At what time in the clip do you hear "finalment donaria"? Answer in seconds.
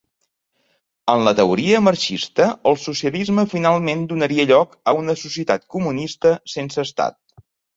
3.53-4.47